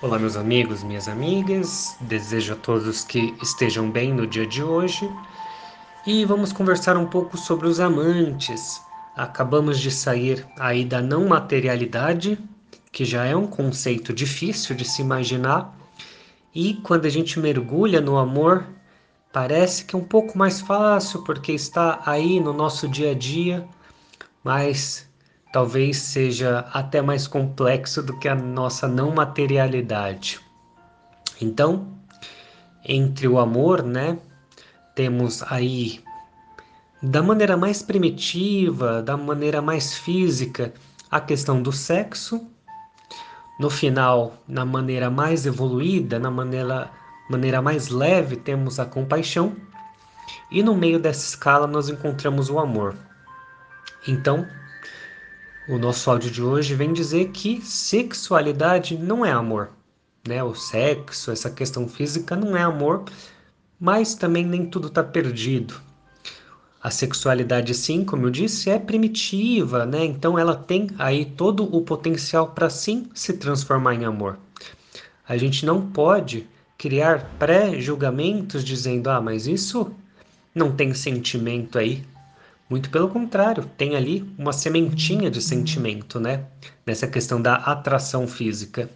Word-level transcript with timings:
Olá, 0.00 0.16
meus 0.16 0.36
amigos, 0.36 0.84
minhas 0.84 1.08
amigas. 1.08 1.96
Desejo 2.00 2.52
a 2.52 2.56
todos 2.56 3.02
que 3.02 3.34
estejam 3.42 3.90
bem 3.90 4.14
no 4.14 4.28
dia 4.28 4.46
de 4.46 4.62
hoje. 4.62 5.10
E 6.06 6.24
vamos 6.24 6.52
conversar 6.52 6.96
um 6.96 7.06
pouco 7.06 7.36
sobre 7.36 7.66
os 7.66 7.80
amantes. 7.80 8.80
Acabamos 9.16 9.80
de 9.80 9.90
sair 9.90 10.46
aí 10.56 10.84
da 10.84 11.02
não 11.02 11.26
materialidade, 11.26 12.38
que 12.92 13.04
já 13.04 13.24
é 13.24 13.34
um 13.34 13.48
conceito 13.48 14.12
difícil 14.12 14.76
de 14.76 14.84
se 14.84 15.02
imaginar. 15.02 15.76
E 16.54 16.74
quando 16.74 17.06
a 17.06 17.10
gente 17.10 17.40
mergulha 17.40 18.00
no 18.00 18.18
amor, 18.18 18.68
parece 19.32 19.84
que 19.84 19.96
é 19.96 19.98
um 19.98 20.04
pouco 20.04 20.38
mais 20.38 20.60
fácil 20.60 21.24
porque 21.24 21.50
está 21.50 22.00
aí 22.06 22.38
no 22.38 22.52
nosso 22.52 22.86
dia 22.86 23.10
a 23.10 23.14
dia, 23.14 23.66
mas 24.44 25.07
talvez 25.52 25.96
seja 25.96 26.66
até 26.72 27.00
mais 27.00 27.26
complexo 27.26 28.02
do 28.02 28.18
que 28.18 28.28
a 28.28 28.34
nossa 28.34 28.86
não 28.86 29.10
materialidade. 29.10 30.40
Então, 31.40 31.86
entre 32.84 33.26
o 33.28 33.38
amor, 33.38 33.82
né, 33.82 34.18
temos 34.94 35.42
aí 35.44 36.02
da 37.02 37.22
maneira 37.22 37.56
mais 37.56 37.82
primitiva, 37.82 39.02
da 39.02 39.16
maneira 39.16 39.62
mais 39.62 39.94
física, 39.94 40.74
a 41.10 41.20
questão 41.20 41.62
do 41.62 41.72
sexo. 41.72 42.46
No 43.60 43.70
final, 43.70 44.34
na 44.46 44.64
maneira 44.64 45.10
mais 45.10 45.46
evoluída, 45.46 46.18
na 46.18 46.30
maneira, 46.30 46.90
maneira 47.30 47.62
mais 47.62 47.88
leve, 47.88 48.36
temos 48.36 48.78
a 48.78 48.84
compaixão. 48.84 49.56
E 50.50 50.62
no 50.62 50.74
meio 50.74 50.98
dessa 50.98 51.26
escala, 51.26 51.66
nós 51.66 51.88
encontramos 51.88 52.50
o 52.50 52.58
amor. 52.58 52.96
Então, 54.06 54.46
o 55.68 55.76
nosso 55.76 56.10
áudio 56.10 56.30
de 56.30 56.42
hoje 56.42 56.74
vem 56.74 56.94
dizer 56.94 57.28
que 57.28 57.60
sexualidade 57.60 58.96
não 58.96 59.24
é 59.24 59.30
amor, 59.30 59.70
né? 60.26 60.42
O 60.42 60.54
sexo, 60.54 61.30
essa 61.30 61.50
questão 61.50 61.86
física 61.86 62.34
não 62.34 62.56
é 62.56 62.62
amor, 62.62 63.04
mas 63.78 64.14
também 64.14 64.46
nem 64.46 64.64
tudo 64.64 64.88
está 64.88 65.04
perdido. 65.04 65.74
A 66.82 66.90
sexualidade, 66.90 67.74
sim, 67.74 68.02
como 68.02 68.26
eu 68.26 68.30
disse, 68.30 68.70
é 68.70 68.78
primitiva, 68.78 69.84
né? 69.84 70.06
Então 70.06 70.38
ela 70.38 70.54
tem 70.56 70.88
aí 70.98 71.26
todo 71.26 71.64
o 71.64 71.82
potencial 71.82 72.48
para 72.48 72.70
sim 72.70 73.10
se 73.12 73.34
transformar 73.34 73.94
em 73.94 74.06
amor. 74.06 74.38
A 75.28 75.36
gente 75.36 75.66
não 75.66 75.86
pode 75.86 76.48
criar 76.78 77.34
pré-julgamentos 77.38 78.64
dizendo, 78.64 79.10
ah, 79.10 79.20
mas 79.20 79.46
isso 79.46 79.92
não 80.54 80.72
tem 80.72 80.94
sentimento 80.94 81.78
aí, 81.78 82.04
muito 82.68 82.90
pelo 82.90 83.08
contrário, 83.08 83.64
tem 83.76 83.96
ali 83.96 84.30
uma 84.38 84.52
sementinha 84.52 85.30
de 85.30 85.40
sentimento, 85.40 86.20
né? 86.20 86.44
Nessa 86.86 87.06
questão 87.06 87.40
da 87.40 87.54
atração 87.54 88.26
física. 88.26 88.90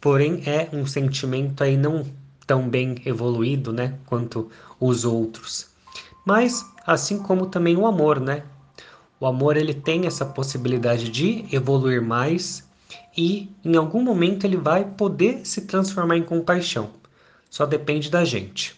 Porém, 0.00 0.42
é 0.46 0.68
um 0.72 0.86
sentimento 0.86 1.64
aí 1.64 1.76
não 1.76 2.06
tão 2.46 2.68
bem 2.68 2.96
evoluído, 3.04 3.72
né? 3.72 3.94
Quanto 4.06 4.50
os 4.78 5.04
outros. 5.04 5.68
Mas, 6.24 6.64
assim 6.86 7.18
como 7.18 7.46
também 7.46 7.76
o 7.76 7.86
amor, 7.86 8.20
né? 8.20 8.44
O 9.18 9.26
amor 9.26 9.56
ele 9.56 9.74
tem 9.74 10.06
essa 10.06 10.24
possibilidade 10.24 11.08
de 11.08 11.46
evoluir 11.50 12.02
mais 12.02 12.62
e 13.16 13.50
em 13.64 13.76
algum 13.76 14.02
momento 14.02 14.44
ele 14.44 14.56
vai 14.56 14.84
poder 14.84 15.44
se 15.44 15.62
transformar 15.62 16.16
em 16.16 16.22
compaixão. 16.22 16.90
Só 17.48 17.64
depende 17.64 18.10
da 18.10 18.24
gente. 18.24 18.76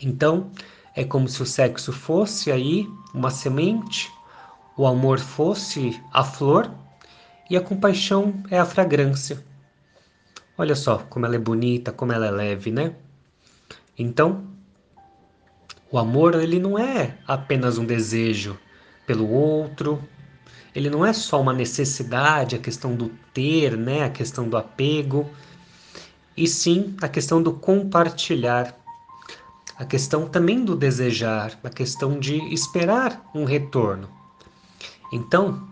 Então, 0.00 0.50
é 0.96 1.04
como 1.04 1.28
se 1.28 1.42
o 1.42 1.46
sexo 1.46 1.92
fosse 1.92 2.52
aí 2.52 2.88
uma 3.12 3.30
semente, 3.30 4.12
o 4.76 4.86
amor 4.86 5.18
fosse 5.18 6.00
a 6.12 6.22
flor 6.24 6.70
e 7.50 7.56
a 7.56 7.60
compaixão 7.60 8.42
é 8.50 8.58
a 8.58 8.64
fragrância. 8.64 9.44
Olha 10.56 10.74
só 10.74 10.98
como 10.98 11.26
ela 11.26 11.34
é 11.34 11.38
bonita, 11.38 11.92
como 11.92 12.12
ela 12.12 12.26
é 12.26 12.30
leve, 12.30 12.70
né? 12.70 12.94
Então, 13.98 14.44
o 15.90 15.98
amor 15.98 16.34
ele 16.34 16.58
não 16.58 16.78
é 16.78 17.18
apenas 17.26 17.78
um 17.78 17.84
desejo 17.84 18.58
pelo 19.06 19.28
outro, 19.28 20.02
ele 20.74 20.90
não 20.90 21.04
é 21.06 21.12
só 21.12 21.40
uma 21.40 21.52
necessidade, 21.52 22.56
a 22.56 22.58
questão 22.58 22.96
do 22.96 23.10
ter, 23.32 23.76
né, 23.76 24.04
a 24.04 24.10
questão 24.10 24.48
do 24.48 24.56
apego, 24.56 25.30
e 26.36 26.48
sim 26.48 26.96
a 27.00 27.08
questão 27.08 27.40
do 27.40 27.52
compartilhar 27.52 28.76
a 29.76 29.84
questão 29.84 30.28
também 30.28 30.64
do 30.64 30.76
desejar, 30.76 31.58
a 31.62 31.70
questão 31.70 32.18
de 32.18 32.36
esperar 32.52 33.24
um 33.34 33.44
retorno. 33.44 34.08
Então, 35.12 35.68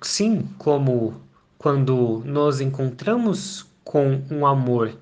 assim 0.00 0.48
como 0.58 1.14
quando 1.58 2.22
nos 2.24 2.60
encontramos 2.60 3.66
com 3.84 4.22
um 4.30 4.46
amor 4.46 4.96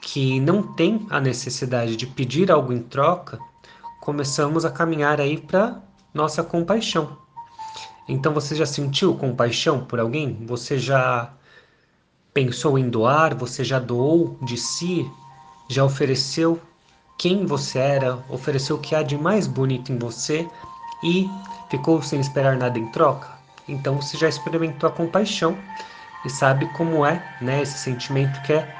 que 0.00 0.38
não 0.38 0.62
tem 0.74 1.04
a 1.10 1.20
necessidade 1.20 1.96
de 1.96 2.06
pedir 2.06 2.50
algo 2.52 2.72
em 2.72 2.80
troca, 2.80 3.40
começamos 4.00 4.64
a 4.64 4.70
caminhar 4.70 5.20
aí 5.20 5.36
para 5.36 5.82
nossa 6.14 6.44
compaixão. 6.44 7.18
Então 8.08 8.32
você 8.32 8.54
já 8.54 8.66
sentiu 8.66 9.16
compaixão 9.16 9.84
por 9.84 9.98
alguém? 9.98 10.46
Você 10.46 10.78
já 10.78 11.34
pensou 12.32 12.78
em 12.78 12.88
doar? 12.88 13.34
Você 13.34 13.64
já 13.64 13.80
doou 13.80 14.38
de 14.42 14.56
si? 14.56 15.10
Já 15.68 15.84
ofereceu 15.84 16.60
quem 17.18 17.46
você 17.46 17.78
era, 17.78 18.22
ofereceu 18.28 18.76
o 18.76 18.80
que 18.80 18.94
há 18.94 19.02
de 19.02 19.16
mais 19.16 19.46
bonito 19.46 19.90
em 19.90 19.98
você 19.98 20.48
e 21.02 21.28
ficou 21.70 22.02
sem 22.02 22.20
esperar 22.20 22.56
nada 22.56 22.78
em 22.78 22.86
troca? 22.92 23.28
Então 23.68 24.00
você 24.00 24.16
já 24.16 24.28
experimentou 24.28 24.88
a 24.88 24.92
compaixão 24.92 25.58
e 26.24 26.30
sabe 26.30 26.66
como 26.74 27.06
é, 27.06 27.22
né, 27.40 27.62
esse 27.62 27.78
sentimento 27.78 28.40
que 28.42 28.52
é 28.52 28.74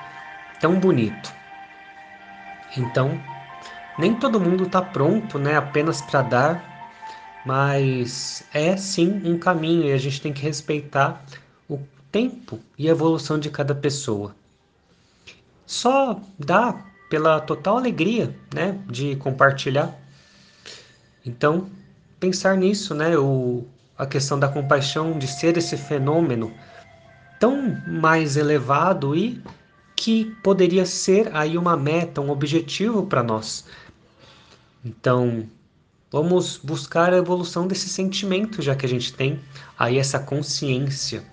tão 0.60 0.78
bonito. 0.78 1.32
Então, 2.76 3.20
nem 3.98 4.14
todo 4.14 4.40
mundo 4.40 4.64
está 4.64 4.82
pronto, 4.82 5.38
né, 5.38 5.56
apenas 5.56 6.02
para 6.02 6.22
dar, 6.22 6.90
mas 7.44 8.44
é 8.52 8.76
sim 8.76 9.22
um 9.24 9.38
caminho 9.38 9.84
e 9.84 9.92
a 9.92 9.98
gente 9.98 10.20
tem 10.20 10.32
que 10.32 10.42
respeitar 10.42 11.24
o 11.68 11.78
tempo 12.12 12.60
e 12.76 12.88
a 12.88 12.90
evolução 12.90 13.38
de 13.38 13.50
cada 13.50 13.74
pessoa. 13.74 14.34
Só 15.64 16.20
dá 16.38 16.74
pela 17.08 17.40
total 17.40 17.76
alegria, 17.76 18.34
né, 18.54 18.78
de 18.86 19.16
compartilhar. 19.16 19.94
Então, 21.24 21.68
pensar 22.18 22.56
nisso, 22.56 22.94
né, 22.94 23.16
o, 23.16 23.64
a 23.96 24.06
questão 24.06 24.38
da 24.38 24.48
compaixão 24.48 25.18
de 25.18 25.26
ser 25.26 25.56
esse 25.56 25.76
fenômeno 25.76 26.52
tão 27.38 27.76
mais 27.86 28.36
elevado 28.36 29.14
e 29.14 29.42
que 29.94 30.26
poderia 30.42 30.84
ser 30.84 31.34
aí 31.34 31.56
uma 31.56 31.76
meta, 31.76 32.20
um 32.20 32.30
objetivo 32.30 33.06
para 33.06 33.22
nós. 33.22 33.64
Então, 34.84 35.48
vamos 36.10 36.58
buscar 36.58 37.12
a 37.12 37.16
evolução 37.16 37.66
desse 37.66 37.88
sentimento, 37.88 38.62
já 38.62 38.74
que 38.74 38.86
a 38.86 38.88
gente 38.88 39.12
tem 39.12 39.40
aí 39.78 39.98
essa 39.98 40.18
consciência 40.18 41.24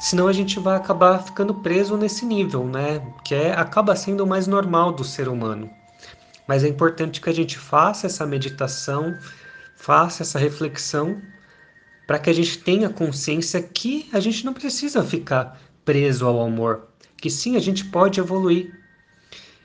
senão 0.00 0.26
a 0.26 0.32
gente 0.32 0.58
vai 0.58 0.76
acabar 0.76 1.22
ficando 1.22 1.54
preso 1.54 1.96
nesse 1.96 2.24
nível, 2.24 2.66
né? 2.66 3.06
Que 3.22 3.34
é, 3.34 3.52
acaba 3.52 3.94
sendo 3.94 4.24
o 4.24 4.26
mais 4.26 4.46
normal 4.46 4.92
do 4.92 5.04
ser 5.04 5.28
humano. 5.28 5.70
Mas 6.48 6.64
é 6.64 6.68
importante 6.68 7.20
que 7.20 7.28
a 7.28 7.34
gente 7.34 7.58
faça 7.58 8.06
essa 8.06 8.26
meditação, 8.26 9.14
faça 9.76 10.22
essa 10.22 10.38
reflexão, 10.38 11.20
para 12.06 12.18
que 12.18 12.30
a 12.30 12.32
gente 12.32 12.58
tenha 12.58 12.88
consciência 12.88 13.62
que 13.62 14.08
a 14.12 14.18
gente 14.18 14.44
não 14.44 14.54
precisa 14.54 15.04
ficar 15.04 15.60
preso 15.84 16.26
ao 16.26 16.40
amor, 16.40 16.88
que 17.16 17.28
sim, 17.30 17.54
a 17.54 17.60
gente 17.60 17.84
pode 17.84 18.18
evoluir. 18.18 18.80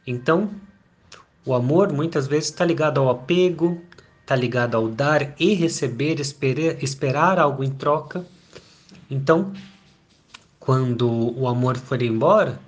Então, 0.06 0.52
o 1.46 1.53
amor 1.53 1.94
muitas 1.94 2.28
vezes 2.28 2.50
está 2.50 2.66
ligado 2.66 3.00
ao 3.00 3.09
apego, 3.09 3.81
está 4.22 4.35
ligado 4.35 4.75
ao 4.75 4.90
dar 4.90 5.34
e 5.40 5.53
receber, 5.53 6.19
esperar, 6.19 6.84
esperar 6.84 7.40
algo 7.40 7.63
em 7.63 7.72
troca. 7.72 8.25
Então, 9.09 9.53
quando 10.66 11.08
o 11.40 11.47
amor 11.47 11.78
for 11.78 12.02
embora, 12.02 12.59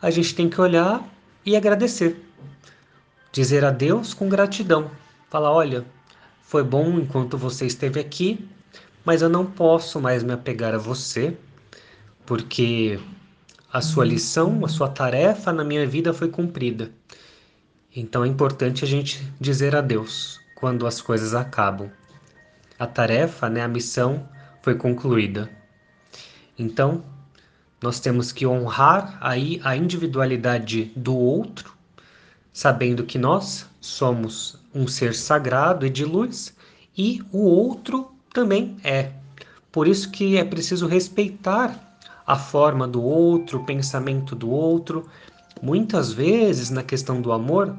a 0.00 0.08
gente 0.08 0.34
tem 0.34 0.48
que 0.48 0.60
olhar 0.60 1.04
e 1.44 1.56
agradecer. 1.56 2.16
Dizer 3.32 3.64
adeus 3.64 4.14
com 4.14 4.28
gratidão. 4.28 4.88
Falar: 5.28 5.50
olha, 5.50 5.84
foi 6.40 6.62
bom 6.62 6.98
enquanto 6.98 7.36
você 7.36 7.66
esteve 7.66 7.98
aqui, 7.98 8.48
mas 9.04 9.20
eu 9.20 9.28
não 9.28 9.44
posso 9.44 10.00
mais 10.00 10.22
me 10.22 10.32
apegar 10.32 10.74
a 10.74 10.78
você, 10.78 11.36
porque 12.24 13.00
a 13.72 13.80
sua 13.80 14.04
lição, 14.04 14.64
a 14.64 14.68
sua 14.68 14.88
tarefa 14.88 15.52
na 15.52 15.64
minha 15.64 15.86
vida 15.86 16.14
foi 16.14 16.28
cumprida. 16.28 16.92
Então 17.94 18.24
é 18.24 18.28
importante 18.28 18.84
a 18.84 18.86
gente 18.86 19.20
dizer 19.40 19.74
adeus 19.74 20.40
quando 20.54 20.86
as 20.86 21.00
coisas 21.00 21.34
acabam. 21.34 21.90
A 22.78 22.86
tarefa, 22.86 23.48
né, 23.48 23.62
a 23.62 23.68
missão 23.68 24.28
foi 24.62 24.76
concluída. 24.76 25.57
Então, 26.58 27.04
nós 27.80 28.00
temos 28.00 28.32
que 28.32 28.46
honrar 28.46 29.16
aí 29.20 29.60
a 29.62 29.76
individualidade 29.76 30.90
do 30.96 31.16
outro, 31.16 31.72
sabendo 32.52 33.04
que 33.04 33.18
nós 33.18 33.66
somos 33.80 34.58
um 34.74 34.88
ser 34.88 35.14
sagrado 35.14 35.86
e 35.86 35.90
de 35.90 36.04
luz 36.04 36.54
e 36.96 37.22
o 37.32 37.44
outro 37.44 38.10
também 38.34 38.76
é. 38.82 39.12
Por 39.70 39.86
isso 39.86 40.10
que 40.10 40.36
é 40.36 40.44
preciso 40.44 40.86
respeitar 40.86 42.00
a 42.26 42.36
forma 42.36 42.86
do 42.86 43.02
outro, 43.02 43.60
o 43.60 43.64
pensamento 43.64 44.34
do 44.34 44.50
outro. 44.50 45.08
Muitas 45.62 46.12
vezes, 46.12 46.68
na 46.68 46.82
questão 46.82 47.20
do 47.22 47.32
amor, 47.32 47.76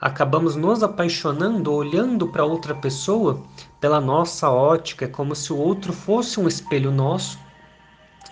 acabamos 0.00 0.56
nos 0.56 0.82
apaixonando, 0.82 1.72
olhando 1.72 2.28
para 2.28 2.44
outra 2.44 2.74
pessoa 2.74 3.42
pela 3.80 4.00
nossa 4.00 4.50
ótica, 4.50 5.04
é 5.04 5.08
como 5.08 5.36
se 5.36 5.52
o 5.52 5.58
outro 5.58 5.92
fosse 5.92 6.40
um 6.40 6.48
espelho 6.48 6.90
nosso. 6.90 7.38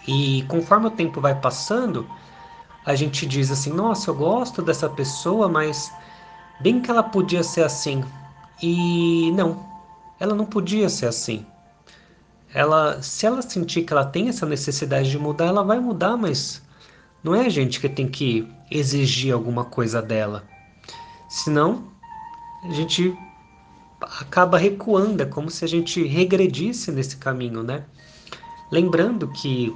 E 0.07 0.45
conforme 0.49 0.87
o 0.87 0.91
tempo 0.91 1.21
vai 1.21 1.35
passando, 1.35 2.07
a 2.85 2.95
gente 2.95 3.27
diz 3.27 3.51
assim: 3.51 3.73
nossa, 3.73 4.11
eu 4.11 4.15
gosto 4.15 4.63
dessa 4.63 4.89
pessoa, 4.89 5.49
mas 5.49 5.93
bem 6.61 6.81
que 6.81 6.91
ela 6.91 7.03
podia 7.03 7.43
ser 7.43 7.63
assim. 7.63 8.05
E 8.63 9.31
não, 9.33 9.65
ela 10.19 10.35
não 10.35 10.45
podia 10.45 10.89
ser 10.89 11.07
assim. 11.07 11.47
Ela, 12.55 13.01
se 13.03 13.27
ela 13.27 13.41
sentir 13.41 13.83
que 13.83 13.93
ela 13.93 14.05
tem 14.05 14.29
essa 14.29 14.45
necessidade 14.45 15.11
de 15.11 15.19
mudar, 15.19 15.47
ela 15.47 15.65
vai 15.65 15.81
mudar, 15.81 16.17
mas 16.17 16.63
não 17.25 17.35
é 17.35 17.47
a 17.47 17.49
gente 17.49 17.81
que 17.81 17.89
tem 17.89 18.07
que 18.07 18.47
exigir 18.71 19.33
alguma 19.33 19.65
coisa 19.65 20.03
dela. 20.03 20.45
Senão, 21.29 21.85
a 22.63 22.73
gente 22.73 23.17
acaba 24.21 24.59
recuando, 24.59 25.23
é 25.23 25.27
como 25.27 25.51
se 25.51 25.65
a 25.65 25.69
gente 25.69 26.05
regredisse 26.07 26.93
nesse 26.93 27.17
caminho, 27.17 27.63
né? 27.63 27.85
Lembrando 28.71 29.29
que 29.29 29.75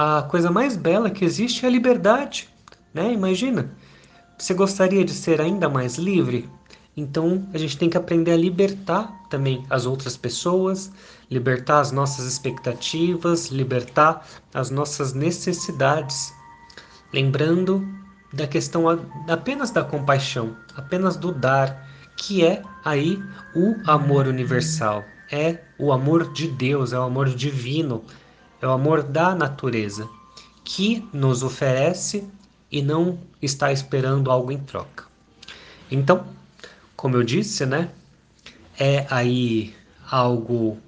a 0.00 0.22
coisa 0.22 0.48
mais 0.48 0.76
bela 0.76 1.10
que 1.10 1.24
existe 1.24 1.64
é 1.64 1.68
a 1.68 1.72
liberdade, 1.72 2.48
né? 2.94 3.12
Imagina, 3.12 3.68
você 4.38 4.54
gostaria 4.54 5.04
de 5.04 5.12
ser 5.12 5.40
ainda 5.40 5.68
mais 5.68 5.96
livre? 5.96 6.48
Então 6.96 7.44
a 7.52 7.58
gente 7.58 7.76
tem 7.76 7.90
que 7.90 7.96
aprender 7.96 8.30
a 8.30 8.36
libertar 8.36 9.12
também 9.28 9.66
as 9.68 9.86
outras 9.86 10.16
pessoas, 10.16 10.92
libertar 11.28 11.80
as 11.80 11.90
nossas 11.90 12.26
expectativas, 12.26 13.48
libertar 13.48 14.24
as 14.54 14.70
nossas 14.70 15.14
necessidades. 15.14 16.32
Lembrando 17.12 17.84
da 18.32 18.46
questão 18.46 18.84
apenas 19.28 19.72
da 19.72 19.82
compaixão, 19.82 20.56
apenas 20.76 21.16
do 21.16 21.32
dar, 21.32 21.88
que 22.16 22.44
é 22.44 22.62
aí 22.84 23.20
o 23.52 23.74
amor 23.84 24.28
universal, 24.28 25.02
é 25.28 25.58
o 25.76 25.90
amor 25.90 26.32
de 26.32 26.46
Deus, 26.46 26.92
é 26.92 26.98
o 27.00 27.02
amor 27.02 27.28
divino 27.30 28.04
é 28.60 28.66
o 28.66 28.70
amor 28.70 29.02
da 29.02 29.34
natureza, 29.34 30.08
que 30.64 31.08
nos 31.12 31.42
oferece 31.42 32.24
e 32.70 32.82
não 32.82 33.18
está 33.40 33.72
esperando 33.72 34.30
algo 34.30 34.52
em 34.52 34.58
troca. 34.58 35.04
Então, 35.90 36.26
como 36.96 37.16
eu 37.16 37.22
disse, 37.22 37.64
né, 37.64 37.90
é 38.78 39.06
aí 39.10 39.74
algo 40.10 40.78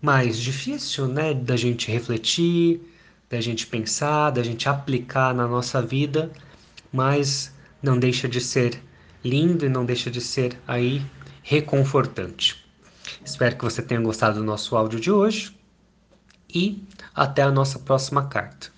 mais 0.00 0.38
difícil, 0.38 1.08
né, 1.08 1.34
da 1.34 1.56
gente 1.56 1.90
refletir, 1.90 2.80
da 3.28 3.40
gente 3.40 3.66
pensar, 3.66 4.30
da 4.30 4.42
gente 4.42 4.68
aplicar 4.68 5.34
na 5.34 5.48
nossa 5.48 5.82
vida, 5.82 6.30
mas 6.92 7.52
não 7.82 7.98
deixa 7.98 8.28
de 8.28 8.40
ser 8.40 8.80
lindo 9.24 9.66
e 9.66 9.68
não 9.68 9.84
deixa 9.84 10.10
de 10.10 10.20
ser 10.20 10.56
aí 10.66 11.04
reconfortante. 11.42 12.64
Espero 13.24 13.56
que 13.56 13.64
você 13.64 13.82
tenha 13.82 14.00
gostado 14.00 14.38
do 14.38 14.44
nosso 14.44 14.76
áudio 14.76 15.00
de 15.00 15.10
hoje 15.10 15.56
e 16.56 16.88
até 17.14 17.42
a 17.42 17.50
nossa 17.50 17.78
próxima 17.78 18.28
carta. 18.28 18.75